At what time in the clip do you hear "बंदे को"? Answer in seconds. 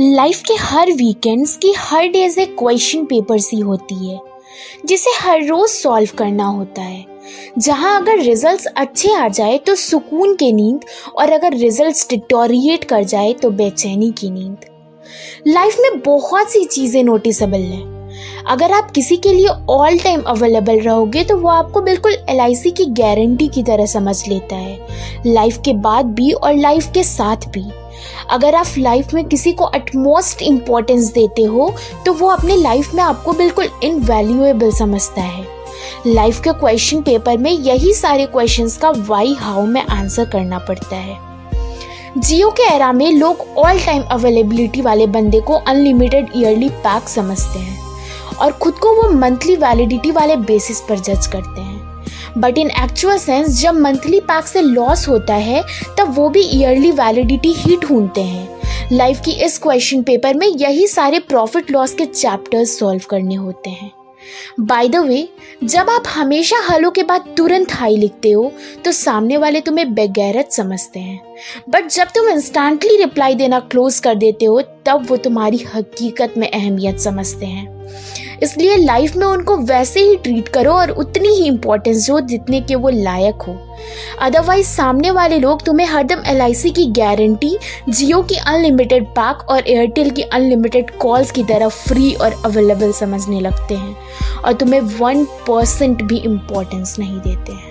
45.08-45.54